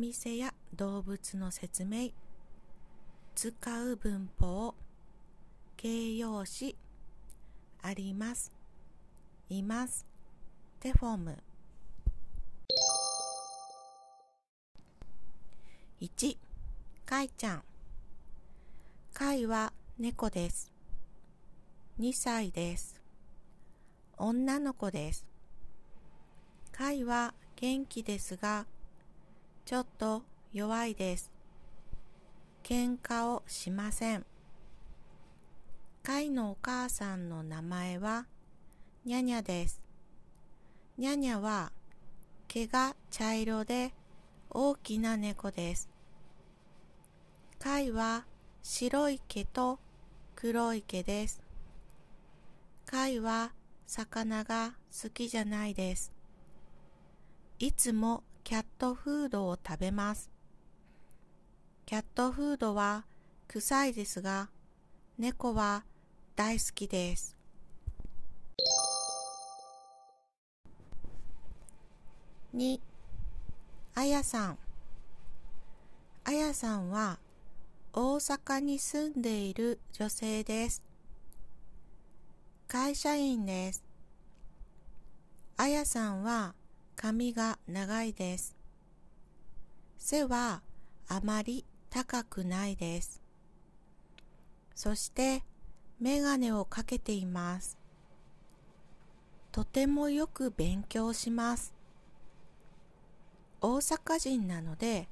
[0.00, 2.08] 店や動物の説明
[3.34, 3.50] 使
[3.84, 4.74] う文法
[5.76, 6.74] 形容詞
[7.82, 8.52] あります
[9.50, 10.06] います
[10.80, 11.38] テフォーム。
[16.00, 16.38] 1
[17.04, 17.62] かいちゃん。
[19.12, 20.72] かいは猫です。
[22.00, 22.98] 2歳です。
[24.16, 25.26] 女の子です。
[26.72, 28.64] かいは元気ですが
[29.70, 31.30] ちょっと弱いです。
[32.64, 34.26] 喧嘩をしません。
[36.02, 38.26] カイのお母さんの名前は
[39.04, 39.80] ニャニャです。
[40.98, 41.70] ニャニャは
[42.48, 43.92] 毛が茶色で
[44.50, 45.88] 大きな猫です。
[47.60, 48.24] カイは
[48.64, 49.78] 白い毛と
[50.34, 51.40] 黒い毛です。
[52.86, 53.52] カイは
[53.86, 56.12] 魚が好きじゃないです。
[57.60, 60.28] いつもキャットフードを食べます。
[61.86, 63.04] キャットフードは
[63.46, 64.48] 臭いですが、
[65.18, 65.84] 猫は
[66.34, 67.36] 大好きです。
[72.56, 72.80] 2
[73.94, 74.58] あやさん
[76.24, 77.20] あやさんは
[77.92, 80.82] 大阪に住んでいる女性です。
[82.66, 83.84] 会社員です。
[85.56, 86.56] あやさんは
[87.02, 88.54] 髪が長いです。
[89.96, 90.60] 背は
[91.08, 93.22] あまり高くないです。
[94.74, 95.42] そして
[95.98, 97.78] メガネをかけています。
[99.50, 101.72] とてもよく勉強します。
[103.62, 105.08] 大阪人なので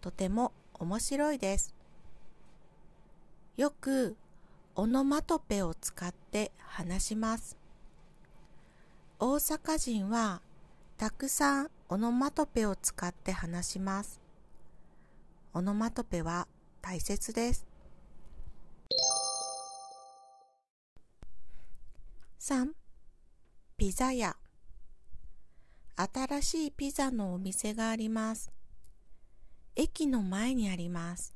[0.00, 1.74] とても面白いです。
[3.58, 4.16] よく
[4.74, 7.58] オノマトペを使って話します。
[9.18, 10.40] 大阪人は
[11.00, 14.20] たくさんオノマトペを使って話します。
[15.54, 16.46] オノマトペは
[16.82, 17.66] 大切です。
[22.38, 22.72] 3.
[23.78, 24.36] ピザ屋
[25.96, 28.52] 新しいピザのお店があります。
[29.76, 31.34] 駅の前にあります。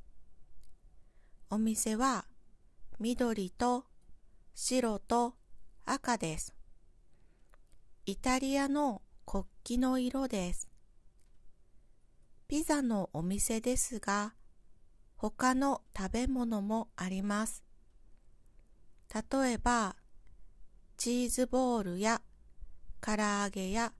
[1.49, 2.25] お店は
[2.99, 3.85] 緑と
[4.53, 5.33] 白と
[5.87, 6.53] 赤です。
[8.05, 10.69] イタリアの国旗の色です。
[12.47, 14.35] ピザのお店ですが、
[15.17, 17.63] 他の食べ物もあります。
[19.13, 19.95] 例えば、
[20.95, 22.21] チーズボールや
[23.01, 23.93] 唐揚げや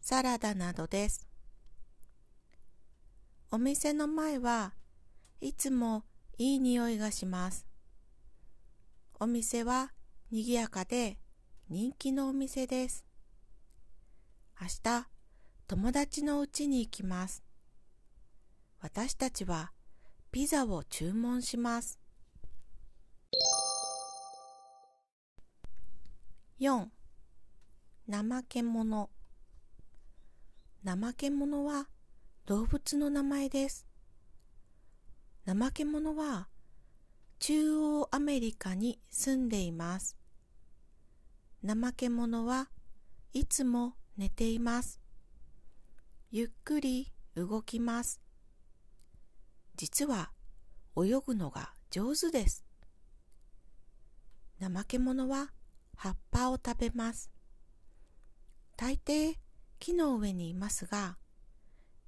[0.00, 1.28] サラダなどです。
[3.52, 4.74] お店の前は
[5.40, 6.04] いつも
[6.36, 7.64] いい匂いがします。
[9.20, 9.92] お店は
[10.30, 11.18] 賑やかで
[11.68, 13.07] 人気のお店です。
[14.60, 15.06] 明日、
[15.68, 17.44] 友達の家に行きます。
[18.80, 19.70] 私たちは
[20.32, 22.00] ピザを注文します。
[26.58, 26.88] 4.
[28.10, 29.08] 怠け者
[30.84, 31.86] 怠け者は
[32.44, 33.86] 動物の名前です。
[35.46, 36.48] 怠け者は
[37.38, 40.16] 中央アメリカに住んでいます。
[41.64, 42.68] 怠け者は
[43.32, 45.00] いつも寝ています。
[46.32, 48.20] ゆっくり動きます。
[49.76, 50.32] 実は
[50.96, 52.64] 泳ぐのが上手です。
[54.60, 55.52] 怠け者は
[55.94, 57.30] 葉っぱを食べます。
[58.76, 59.36] 大抵
[59.78, 61.16] 木の上にいますが、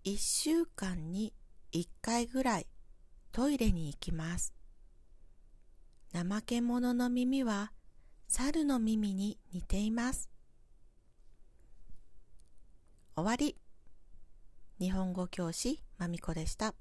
[0.02, 1.32] 一週間に
[1.70, 2.66] 一回ぐらい
[3.30, 4.52] トイレに行きます。
[6.12, 7.70] 怠け者の耳は
[8.26, 10.28] 猿の耳に似ています。
[13.16, 13.56] 終わり。
[14.78, 16.74] 日本語教師まみこでした。